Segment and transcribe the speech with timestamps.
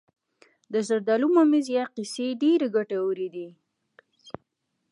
[0.73, 3.47] د زردالو ممیز یا قیسی ډیر ګټور دي.